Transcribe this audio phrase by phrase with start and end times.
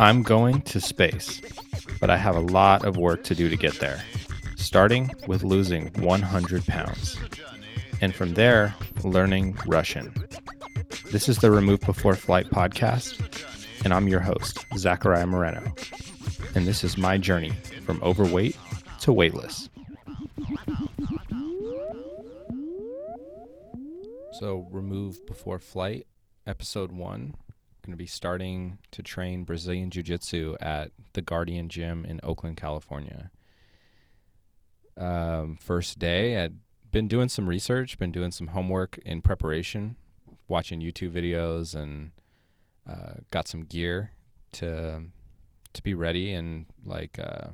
[0.00, 1.42] I'm going to space,
[2.00, 4.02] but I have a lot of work to do to get there,
[4.56, 7.18] starting with losing 100 pounds.
[8.00, 8.74] And from there,
[9.04, 10.14] learning Russian.
[11.12, 13.44] This is the Remove Before Flight podcast,
[13.84, 15.74] and I'm your host, Zachariah Moreno.
[16.54, 17.52] And this is my journey
[17.84, 18.56] from overweight
[19.00, 19.68] to weightless.
[24.38, 26.06] So, Remove Before Flight,
[26.46, 27.34] episode one.
[27.82, 32.56] Going to be starting to train Brazilian Jiu Jitsu at the Guardian Gym in Oakland,
[32.56, 33.30] California.
[34.98, 36.56] Um, first day, I'd
[36.90, 39.96] been doing some research, been doing some homework in preparation,
[40.46, 42.10] watching YouTube videos, and
[42.88, 44.12] uh, got some gear
[44.52, 45.04] to
[45.72, 47.48] to be ready and like uh,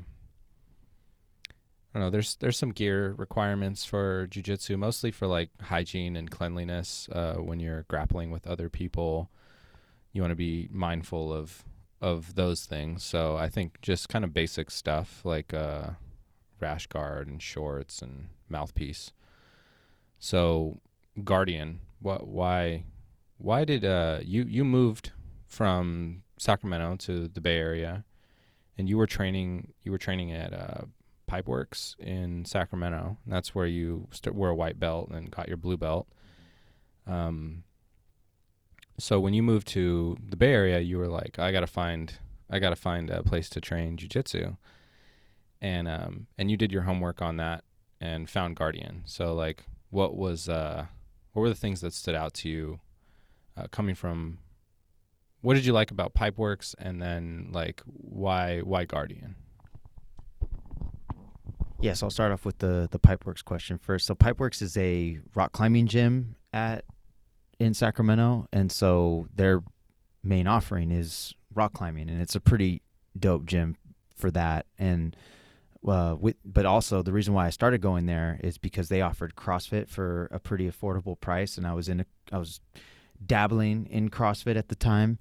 [1.97, 2.11] I don't know.
[2.11, 7.09] There's there's some gear requirements for jujitsu, mostly for like hygiene and cleanliness.
[7.11, 9.31] Uh, when you're grappling with other people,
[10.17, 11.63] you want to be mindful of
[12.01, 13.05] of those things.
[13.05, 15.91] So I think just kind of basic stuff like uh,
[16.61, 19.13] rash guard and shorts and mouthpiece.
[20.19, 20.81] So
[21.23, 22.85] Guardian, what why
[23.39, 25.13] why did uh you you moved
[25.47, 28.05] from Sacramento to the Bay Area,
[28.77, 30.83] and you were training you were training at uh,
[31.31, 33.19] Pipeworks in Sacramento.
[33.27, 36.09] That's where you st- were a white belt and got your blue belt.
[37.07, 37.65] Um.
[38.99, 42.15] So when you moved to the Bay Area, you were like, I gotta find
[42.51, 44.57] I gotta find a place to train jujitsu,
[45.61, 47.65] and um and you did your homework on that
[48.01, 49.03] and found Guardian.
[49.05, 50.87] So like, what was uh
[51.33, 52.81] what were the things that stood out to you
[53.57, 54.39] uh, coming from
[55.43, 59.37] what did you like about Pipeworks, and then like why why Guardian?
[61.81, 64.07] Yes, I'll start off with the the Pipeworks question first.
[64.07, 66.85] So Pipeworks is a rock climbing gym at
[67.59, 69.63] in Sacramento, and so their
[70.23, 72.83] main offering is rock climbing, and it's a pretty
[73.19, 73.77] dope gym
[74.15, 74.67] for that.
[74.79, 75.17] And
[75.87, 79.37] uh, with, but also the reason why I started going there is because they offered
[79.37, 82.61] CrossFit for a pretty affordable price, and I was in a, I was
[83.25, 85.19] dabbling in CrossFit at the time.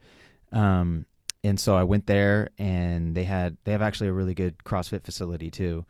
[0.51, 1.05] Um,
[1.43, 5.03] and so I went there and they had they have actually a really good CrossFit
[5.03, 5.85] facility too.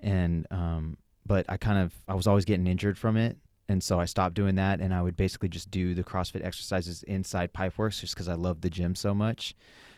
[0.00, 3.36] And um, but I kind of I was always getting injured from it.
[3.68, 7.02] And so I stopped doing that and I would basically just do the CrossFit exercises
[7.04, 9.54] inside Pipeworks just because I loved the gym so much.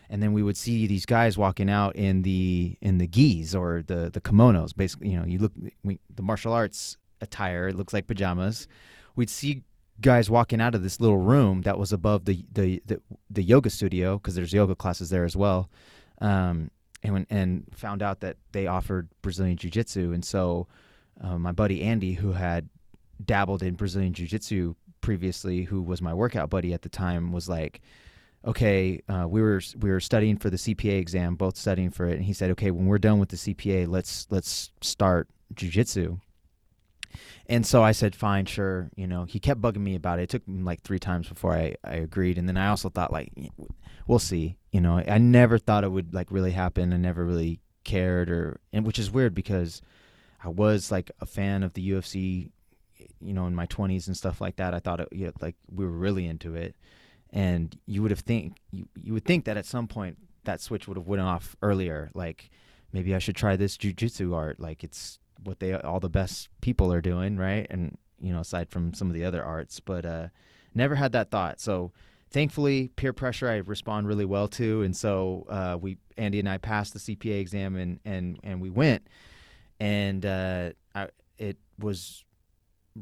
[0.09, 3.83] And then we would see these guys walking out in the in the gis or
[3.85, 4.75] the the kimonos.
[4.75, 5.51] Basically, you know, you look
[5.83, 7.67] we, the martial arts attire.
[7.67, 8.67] It looks like pajamas.
[9.15, 9.63] We'd see
[10.01, 13.69] guys walking out of this little room that was above the the the, the yoga
[13.69, 15.69] studio because there's yoga classes there as well,
[16.21, 16.71] um,
[17.03, 20.67] and when, and found out that they offered Brazilian Jiu Jitsu, and so
[21.21, 22.67] uh, my buddy Andy, who had
[23.23, 27.49] dabbled in Brazilian Jiu Jitsu previously, who was my workout buddy at the time, was
[27.49, 27.81] like.
[28.45, 32.13] Okay, uh, we were we were studying for the CPA exam, both studying for it,
[32.13, 36.21] and he said, "Okay, when we're done with the CPA, let's let's start jujitsu."
[37.47, 38.91] And so I said, fine, sure.
[38.95, 40.23] You know, he kept bugging me about it.
[40.23, 42.37] It took me like three times before I, I agreed.
[42.37, 43.31] And then I also thought, like,
[44.07, 44.57] we'll see.
[44.71, 46.93] You know, I never thought it would like really happen.
[46.93, 49.81] I never really cared, or and which is weird because
[50.43, 52.51] I was like a fan of the UFC,
[53.21, 54.73] you know, in my 20s and stuff like that.
[54.73, 56.75] I thought it, you know, like we were really into it,
[57.31, 60.87] and you would have think you you would think that at some point that switch
[60.87, 62.09] would have went off earlier.
[62.13, 62.49] Like
[62.91, 64.59] maybe I should try this jujitsu art.
[64.59, 67.67] Like it's what they all the best people are doing, right?
[67.69, 70.27] And you know, aside from some of the other arts, but uh,
[70.73, 71.59] never had that thought.
[71.59, 71.91] So
[72.29, 76.57] thankfully, peer pressure I respond really well to, and so uh, we Andy and I
[76.57, 79.07] passed the CPA exam and and and we went,
[79.79, 82.23] and uh, I, it was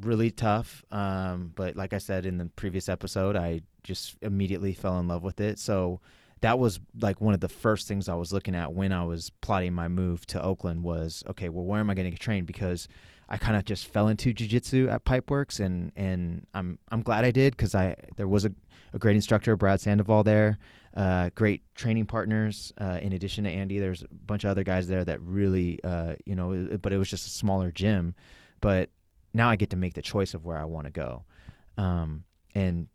[0.01, 0.83] really tough.
[0.91, 5.23] Um, but like I said in the previous episode, I just immediately fell in love
[5.23, 5.59] with it.
[5.59, 6.01] So
[6.41, 9.31] that was like one of the first things I was looking at when I was
[9.41, 12.47] plotting my move to Oakland was okay, well, where am I going to get trained?
[12.47, 12.87] Because
[13.29, 17.31] I kind of just fell into jujitsu at Pipeworks, and and I'm I'm glad I
[17.31, 18.51] did because I there was a,
[18.93, 20.59] a great instructor, Brad Sandoval there,
[20.95, 22.71] uh, great training partners.
[22.79, 26.15] Uh, in addition to Andy, there's a bunch of other guys there that really, uh,
[26.25, 28.15] you know, but it was just a smaller gym.
[28.61, 28.89] But
[29.38, 31.24] now I get to make the choice of where I want to go,
[31.78, 32.24] um,
[32.54, 32.88] and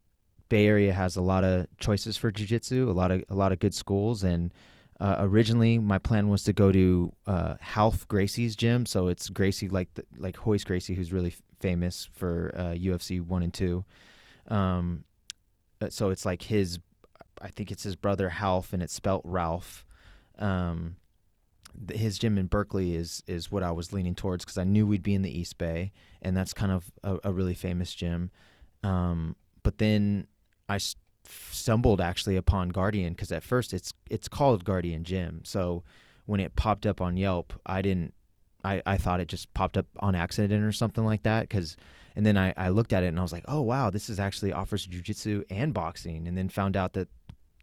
[0.49, 3.59] Bay Area has a lot of choices for jujitsu, a lot of a lot of
[3.59, 4.53] good schools, and
[5.01, 8.87] uh, originally my plan was to go to uh, Ralph Gracie's gym.
[8.87, 13.21] So it's Gracie like the, like Royce Gracie, who's really f- famous for uh, UFC
[13.21, 13.85] one and two.
[14.49, 15.05] Um,
[15.81, 16.79] uh, so it's like his,
[17.41, 19.85] I think it's his brother Half, and it's spelt Ralph.
[20.39, 20.97] Um,
[21.91, 25.03] his gym in Berkeley is is what I was leaning towards because I knew we'd
[25.03, 28.31] be in the East Bay, and that's kind of a, a really famous gym.
[28.83, 30.27] Um, but then
[30.69, 30.79] I
[31.25, 35.43] stumbled actually upon Guardian because at first it's it's called Guardian Gym.
[35.45, 35.83] So
[36.27, 38.15] when it popped up on Yelp, I didn't.
[38.65, 41.77] I, I thought it just popped up on accident or something like that because
[42.15, 44.21] and then I, I looked at it and I was like, oh wow, this is
[44.21, 47.09] actually offers jujitsu and boxing, and then found out that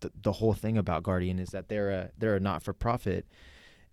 [0.02, 3.26] the, the whole thing about Guardian is that they're a they're a not for profit,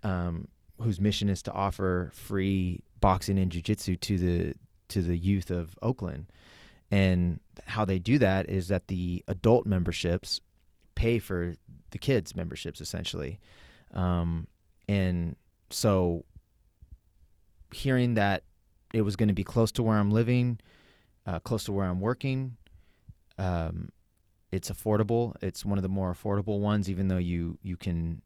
[0.06, 0.46] um,
[0.80, 4.54] whose mission is to offer free boxing and jujitsu to the
[4.88, 6.26] to the youth of Oakland,
[6.92, 10.40] and how they do that is that the adult memberships
[10.94, 11.54] pay for
[11.90, 13.40] the kids memberships essentially,
[13.94, 14.46] um,
[14.88, 15.34] and
[15.70, 16.24] so
[17.72, 18.44] hearing that
[18.94, 20.60] it was going to be close to where I'm living,
[21.26, 22.56] uh, close to where I'm working.
[23.38, 23.88] Um,
[24.52, 25.34] it's affordable.
[25.42, 28.22] It's one of the more affordable ones, even though you you can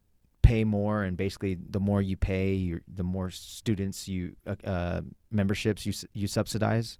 [0.51, 5.85] pay more, and basically the more you pay, the more students you uh, uh, memberships
[5.85, 6.99] you you subsidize.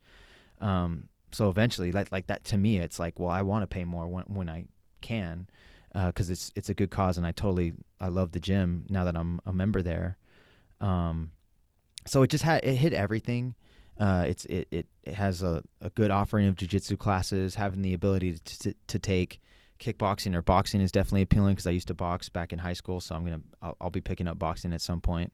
[0.62, 3.86] Um, so eventually, like like that to me, it's like, well, I want to pay
[3.86, 4.66] more when when I
[5.02, 5.48] can,
[5.94, 9.04] because uh, it's it's a good cause, and I totally I love the gym now
[9.04, 10.18] that I'm a member there.
[10.80, 11.32] Um,
[12.06, 13.56] so it just had it hit everything.
[14.00, 17.56] Uh, it's it, it, it has a, a good offering of jujitsu classes.
[17.56, 19.42] Having the ability to, to, to take
[19.82, 23.02] kickboxing or boxing is definitely appealing because I used to box back in high school,
[23.02, 25.34] so I'm gonna I'll, I'll be picking up boxing at some point.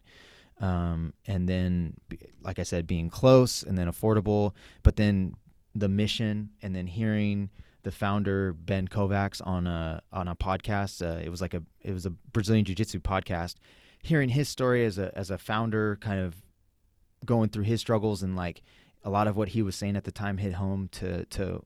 [0.59, 1.95] Um, and then,
[2.41, 5.35] like I said, being close and then affordable, but then
[5.75, 7.51] the mission and then hearing
[7.83, 11.05] the founder Ben Kovacs on a on a podcast.
[11.05, 13.55] Uh, it was like a it was a Brazilian Jiu Jitsu podcast.
[14.01, 16.35] Hearing his story as a as a founder, kind of
[17.25, 18.61] going through his struggles and like
[19.03, 21.63] a lot of what he was saying at the time hit home to to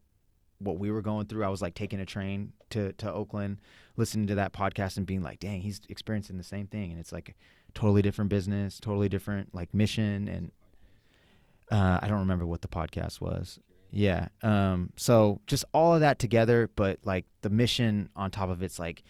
[0.59, 1.43] what we were going through.
[1.43, 3.57] I was like taking a train to to Oakland,
[3.97, 7.11] listening to that podcast and being like, "Dang, he's experiencing the same thing." And it's
[7.11, 7.35] like
[7.73, 10.51] totally different business, totally different like mission and
[11.71, 13.59] uh, I don't remember what the podcast was.
[13.91, 14.27] Yeah.
[14.43, 18.77] Um, so just all of that together, but like the mission on top of it's
[18.77, 19.03] like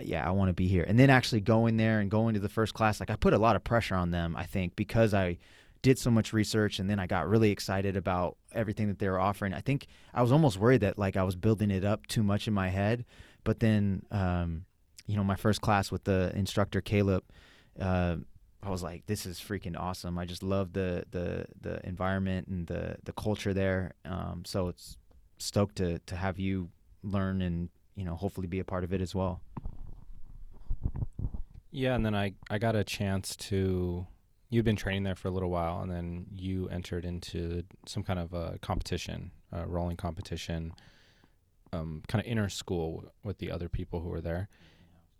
[0.00, 0.84] yeah, I want to be here.
[0.86, 3.38] And then actually going there and going to the first class, like I put a
[3.38, 5.38] lot of pressure on them, I think, because I
[5.88, 9.18] did so much research and then I got really excited about everything that they were
[9.18, 9.54] offering.
[9.54, 12.46] I think I was almost worried that like I was building it up too much
[12.46, 13.06] in my head.
[13.42, 14.66] But then, um,
[15.06, 17.24] you know, my first class with the instructor Caleb,
[17.80, 18.16] uh,
[18.62, 20.18] I was like, this is freaking awesome.
[20.18, 23.92] I just love the the the environment and the the culture there.
[24.04, 24.98] Um, so it's
[25.38, 26.68] stoked to to have you
[27.02, 29.40] learn and you know hopefully be a part of it as well.
[31.70, 34.06] Yeah, and then I I got a chance to.
[34.50, 38.18] You'd been training there for a little while, and then you entered into some kind
[38.18, 40.72] of a competition, a rolling competition,
[41.72, 44.48] um, kind of inner school with the other people who were there,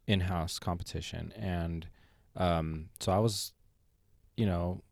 [0.07, 1.89] in-house competition, and
[2.37, 3.53] um, so I was,
[4.37, 4.83] you know,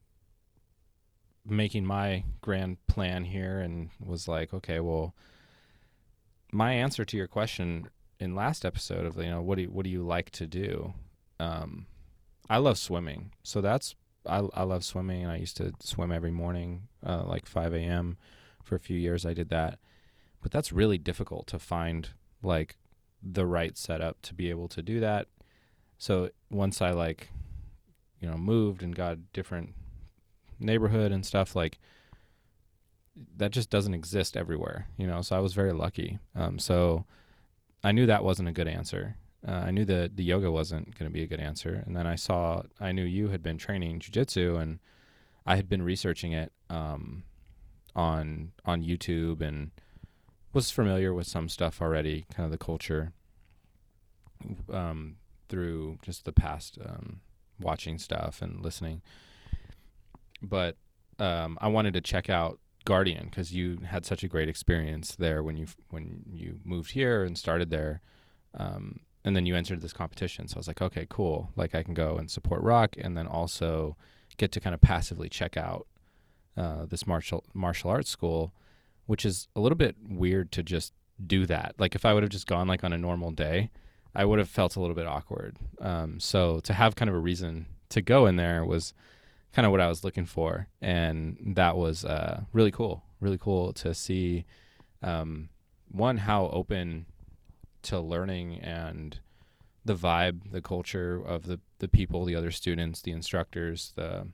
[1.47, 5.15] making my grand plan here, and was like, okay, well,
[6.53, 9.85] my answer to your question in last episode of you know what do you, what
[9.85, 10.95] do you like to do?
[11.39, 11.87] Um,
[12.51, 13.95] I love swimming, so that's
[14.29, 18.17] I I love swimming, and I used to swim every morning, uh, like 5 a.m.
[18.63, 19.79] For a few years, I did that,
[20.43, 22.09] but that's really difficult to find
[22.43, 22.77] like
[23.23, 25.29] the right setup to be able to do that.
[25.99, 27.31] So once I like,
[28.21, 29.75] you know, moved and got a different
[30.59, 31.79] neighborhood and stuff like
[33.37, 35.23] that just doesn't exist everywhere, you know.
[35.23, 36.19] So I was very lucky.
[36.35, 37.05] Um, so
[37.83, 39.17] I knew that wasn't a good answer.
[39.47, 42.07] Uh, I knew that the yoga wasn't going to be a good answer, and then
[42.07, 44.81] I saw I knew you had been training jujitsu, and
[45.47, 47.23] I had been researching it um,
[47.95, 49.71] on on YouTube and
[50.53, 53.13] was familiar with some stuff already, kind of the culture
[54.73, 55.17] um,
[55.49, 57.21] through just the past um,
[57.61, 59.03] watching stuff and listening.
[60.43, 60.77] But
[61.19, 65.43] um, I wanted to check out Guardian because you had such a great experience there
[65.43, 68.01] when you when you moved here and started there.
[68.55, 70.47] Um, and then you entered this competition.
[70.47, 71.51] So I was like, okay, cool.
[71.57, 73.97] Like I can go and support rock, and then also
[74.37, 75.87] get to kind of passively check out
[76.57, 78.55] uh, this martial martial arts school,
[79.07, 80.93] which is a little bit weird to just
[81.27, 81.75] do that.
[81.77, 83.71] Like if I would have just gone like on a normal day,
[84.15, 85.57] I would have felt a little bit awkward.
[85.81, 88.95] Um, so to have kind of a reason to go in there was
[89.53, 93.03] kind of what I was looking for, and that was uh, really cool.
[93.21, 94.45] Really cool to see
[95.03, 95.49] um,
[95.91, 97.07] one how open
[97.87, 99.21] to learning and
[99.85, 104.27] the vibe, the culture of the the people, the other students, the instructors, the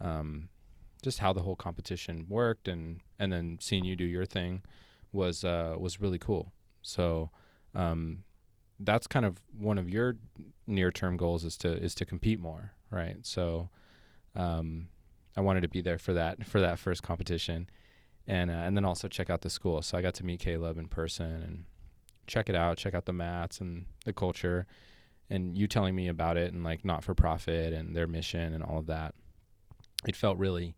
[0.00, 0.48] um,
[1.02, 4.62] just how the whole competition worked, and and then seeing you do your thing
[5.12, 6.52] was uh, was really cool.
[6.82, 7.30] So
[7.74, 8.24] um,
[8.78, 10.16] that's kind of one of your
[10.66, 13.18] near term goals is to is to compete more, right?
[13.22, 13.68] So
[14.34, 14.88] um,
[15.36, 17.68] I wanted to be there for that for that first competition,
[18.26, 19.82] and uh, and then also check out the school.
[19.82, 21.64] So I got to meet Caleb in person and
[22.30, 24.66] check it out, check out the mats and the culture,
[25.28, 28.62] and you telling me about it and like not for profit and their mission and
[28.62, 29.14] all of that.
[30.06, 30.76] It felt really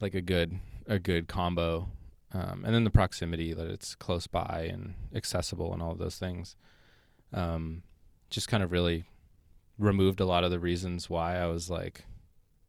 [0.00, 0.58] like a good
[0.88, 1.88] a good combo,
[2.32, 6.18] um, and then the proximity that it's close by and accessible and all of those
[6.18, 6.56] things,
[7.32, 7.82] um,
[8.28, 9.04] just kind of really
[9.78, 12.04] removed a lot of the reasons why I was like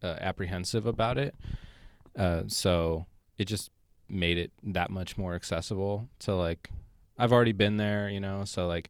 [0.03, 1.35] uh, apprehensive about it.
[2.17, 3.05] Uh, so
[3.37, 3.71] it just
[4.09, 6.69] made it that much more accessible to like
[7.17, 8.89] I've already been there, you know, so like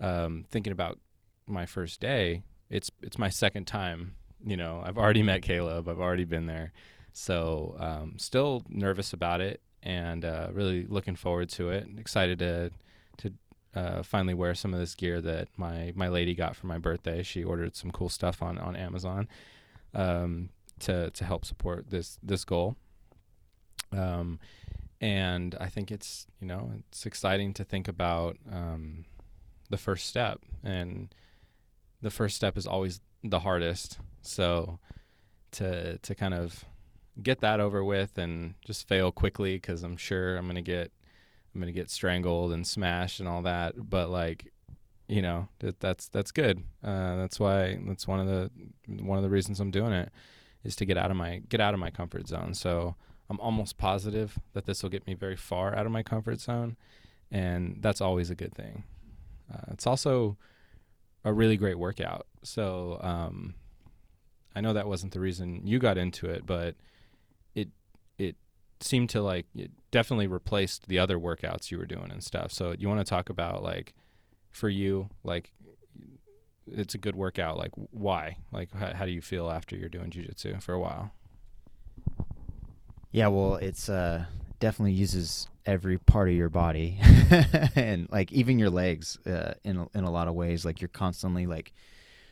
[0.00, 0.98] um, thinking about
[1.46, 4.14] my first day, it's it's my second time,
[4.44, 4.82] you know.
[4.84, 6.72] I've already met Caleb, I've already been there.
[7.12, 11.86] So um, still nervous about it and uh, really looking forward to it.
[11.98, 12.70] Excited to
[13.18, 13.32] to
[13.74, 17.22] uh, finally wear some of this gear that my my lady got for my birthday.
[17.22, 19.28] She ordered some cool stuff on on Amazon
[19.94, 20.50] um,
[20.80, 22.76] to to help support this this goal.
[23.92, 24.38] Um,
[25.00, 29.04] and I think it's you know it's exciting to think about um,
[29.70, 31.14] the first step, and
[32.02, 33.98] the first step is always the hardest.
[34.22, 34.78] So
[35.52, 36.64] to to kind of
[37.22, 40.92] get that over with and just fail quickly because I'm sure I'm gonna get
[41.54, 43.74] I'm gonna get strangled and smashed and all that.
[43.90, 44.52] But like
[45.08, 46.62] you know that, that's that's good.
[46.84, 48.50] Uh, that's why that's one of the
[49.02, 50.10] one of the reasons I'm doing it
[50.64, 52.54] is to get out of my get out of my comfort zone.
[52.54, 52.94] So
[53.30, 56.76] I'm almost positive that this will get me very far out of my comfort zone,
[57.30, 58.84] and that's always a good thing.
[59.52, 60.36] Uh, it's also
[61.24, 62.26] a really great workout.
[62.42, 63.54] So um,
[64.54, 66.74] I know that wasn't the reason you got into it, but
[67.54, 67.68] it
[68.18, 68.36] it
[68.80, 72.52] seemed to like it definitely replaced the other workouts you were doing and stuff.
[72.52, 73.94] So you want to talk about like
[74.50, 75.52] for you, like
[76.66, 77.56] it's a good workout.
[77.58, 78.38] Like why?
[78.52, 81.12] Like how, how do you feel after you're doing jujitsu for a while?
[83.10, 84.24] Yeah, well, it's uh
[84.60, 86.98] definitely uses every part of your body,
[87.74, 90.64] and like even your legs uh, in in a lot of ways.
[90.64, 91.72] Like you're constantly like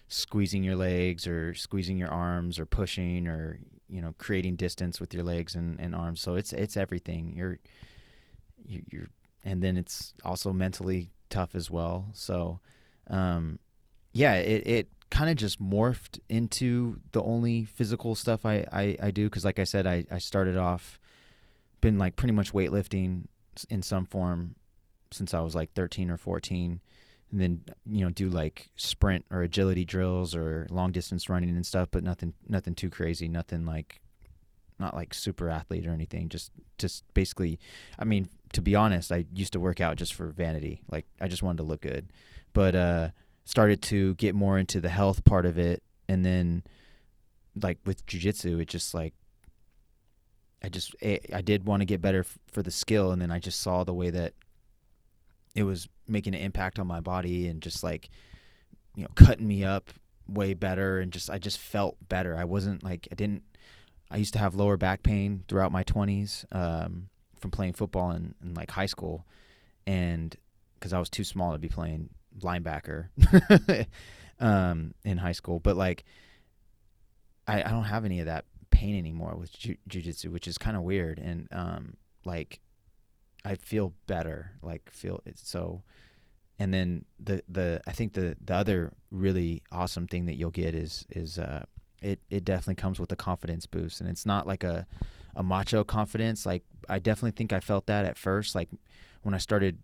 [0.09, 5.14] squeezing your legs or squeezing your arms or pushing or you know creating distance with
[5.14, 6.21] your legs and, and arms.
[6.21, 7.35] So it's it's everything.
[7.37, 7.59] You're
[8.64, 9.09] you, you're
[9.45, 12.06] and then it's also mentally tough as well.
[12.12, 12.59] So,
[13.09, 13.59] um,
[14.12, 19.10] yeah, it, it kind of just morphed into the only physical stuff I, I, I
[19.10, 19.28] do.
[19.30, 20.98] Cause like I said, I, I started off,
[21.80, 23.26] been like pretty much weightlifting
[23.70, 24.56] in some form
[25.12, 26.80] since I was like 13 or 14
[27.30, 31.66] and then, you know, do like sprint or agility drills or long distance running and
[31.66, 34.00] stuff, but nothing, nothing too crazy, nothing like,
[34.78, 36.28] not like super athlete or anything.
[36.28, 37.58] Just, just basically,
[37.98, 40.82] I mean, to be honest, I used to work out just for vanity.
[40.90, 42.08] Like I just wanted to look good,
[42.52, 43.08] but uh,
[43.47, 46.62] started to get more into the health part of it, and then
[47.61, 49.15] like with jujitsu, it just like
[50.62, 53.38] I just I did want to get better f- for the skill, and then I
[53.38, 54.35] just saw the way that
[55.55, 58.11] it was making an impact on my body and just like
[58.95, 59.91] you know cutting me up
[60.29, 62.37] way better, and just I just felt better.
[62.37, 63.43] I wasn't like I didn't.
[64.11, 66.45] I used to have lower back pain throughout my twenties.
[66.53, 69.26] Um, from playing football in, in like high school,
[69.87, 70.35] and
[70.75, 73.09] because I was too small to be playing linebacker
[74.40, 76.05] um, in high school, but like
[77.47, 80.76] I, I don't have any of that pain anymore with ju- jujitsu, which is kind
[80.76, 82.61] of weird, and um, like
[83.45, 85.83] I feel better, like feel it so.
[86.59, 90.75] And then the the I think the the other really awesome thing that you'll get
[90.75, 91.64] is is uh,
[92.02, 94.87] it it definitely comes with a confidence boost, and it's not like a
[95.35, 96.47] a macho confidence.
[96.47, 98.55] Like I definitely think I felt that at first.
[98.55, 98.71] Like
[99.23, 99.78] when I started,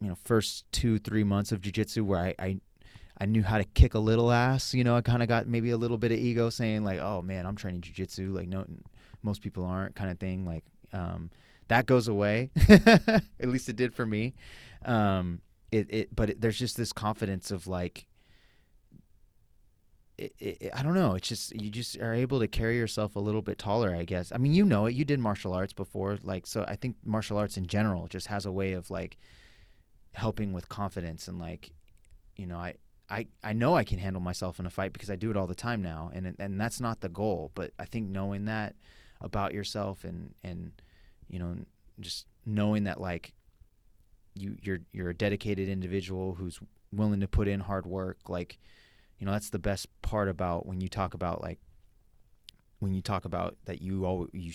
[0.00, 2.60] you know, first two three months of jujitsu, where I, I
[3.18, 4.74] I knew how to kick a little ass.
[4.74, 7.22] You know, I kind of got maybe a little bit of ego saying like, "Oh
[7.22, 8.66] man, I'm training jujitsu." Like no,
[9.22, 10.44] most people aren't, kind of thing.
[10.44, 11.30] Like um,
[11.68, 12.50] that goes away.
[12.68, 14.34] At least it did for me.
[14.84, 18.06] Um, it it, but it, there's just this confidence of like
[20.18, 21.14] it, it, I don't know.
[21.14, 24.32] It's just you just are able to carry yourself a little bit taller, I guess.
[24.32, 24.94] I mean, you know it.
[24.94, 26.64] You did martial arts before, like so.
[26.68, 29.18] I think martial arts in general just has a way of like
[30.14, 31.72] helping with confidence and like,
[32.36, 32.74] you know, I
[33.08, 35.46] I I know I can handle myself in a fight because I do it all
[35.46, 37.50] the time now, and and that's not the goal.
[37.54, 38.74] But I think knowing that
[39.20, 40.72] about yourself and and
[41.28, 41.56] you know
[42.00, 43.34] just knowing that like
[44.34, 46.58] you you're you're a dedicated individual who's
[46.92, 48.58] willing to put in hard work, like
[49.18, 51.58] you know that's the best part about when you talk about like
[52.78, 54.52] when you talk about that you all you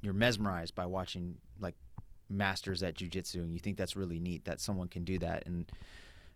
[0.00, 1.36] you're mesmerized by watching
[2.30, 5.70] masters at jujitsu and you think that's really neat that someone can do that and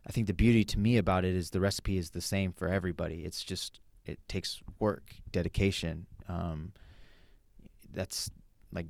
[0.07, 2.69] I think the beauty to me about it is the recipe is the same for
[2.69, 6.73] everybody it's just it takes work dedication um,
[7.93, 8.31] that's
[8.73, 8.87] like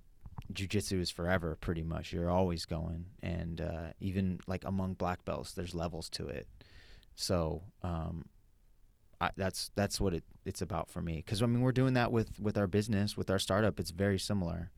[0.53, 2.13] jujitsu is forever, pretty much.
[2.13, 6.47] You're always going, and uh, even like among black belts, there's levels to it.
[7.15, 8.27] So um,
[9.21, 11.17] I, that's that's what it, it's about for me.
[11.17, 13.79] Because I mean, we're doing that with with our business, with our startup.
[13.81, 14.71] It's very similar.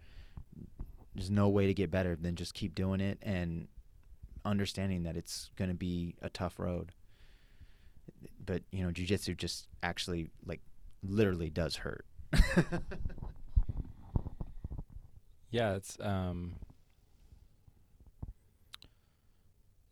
[1.16, 3.68] There's no way to get better than just keep doing it and
[4.44, 6.92] understanding that it's going to be a tough road.
[8.44, 10.61] But you know, jujitsu just actually like
[11.02, 12.04] literally does hurt.
[15.50, 16.56] yeah, it's um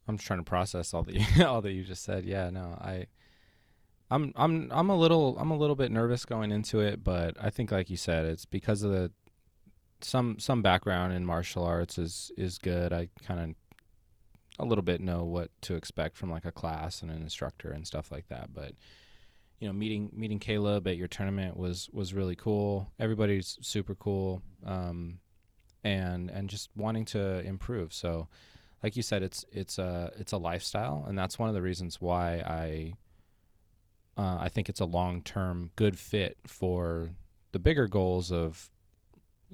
[0.06, 2.26] I'm just trying to process all that all that you just said.
[2.26, 3.06] Yeah, no, I
[4.10, 7.48] I'm I'm I'm a little I'm a little bit nervous going into it, but I
[7.50, 9.10] think like you said, it's because of the
[10.04, 12.92] some some background in martial arts is is good.
[12.92, 13.54] I kind of
[14.58, 17.86] a little bit know what to expect from like a class and an instructor and
[17.86, 18.74] stuff like that, but
[19.60, 22.92] you know, meeting meeting Caleb at your tournament was was really cool.
[22.98, 25.20] Everybody's super cool, um,
[25.82, 27.94] and and just wanting to improve.
[27.94, 28.28] So,
[28.82, 32.00] like you said, it's it's a it's a lifestyle, and that's one of the reasons
[32.00, 32.92] why I
[34.16, 37.10] uh, I think it's a long term good fit for
[37.52, 38.70] the bigger goals of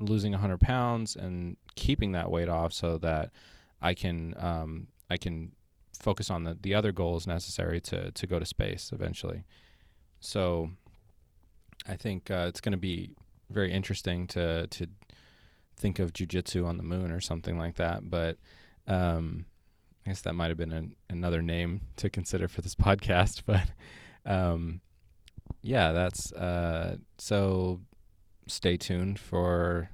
[0.01, 3.31] losing 100 pounds and keeping that weight off, so that
[3.81, 5.53] I can um, I can
[5.99, 9.45] focus on the, the other goals necessary to to go to space eventually.
[10.21, 10.71] So
[11.89, 13.11] I think uh, it's going to be
[13.51, 14.87] very interesting to to
[15.77, 18.09] think of jujitsu on the moon or something like that.
[18.11, 18.37] But
[18.87, 19.47] um,
[20.05, 23.43] I guess that might have been an, another name to consider for this podcast.
[23.47, 23.71] But
[24.25, 24.81] um,
[25.63, 27.81] yeah, that's uh, so.
[28.51, 29.91] Stay tuned for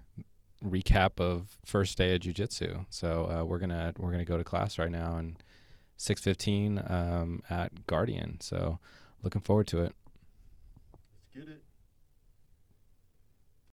[0.64, 2.86] recap of first day of jujitsu.
[2.88, 5.36] So uh, we're gonna we're gonna go to class right now and
[5.96, 8.40] six fifteen um, at Guardian.
[8.40, 8.78] So
[9.22, 9.94] looking forward to it.
[11.34, 11.62] Let's get it.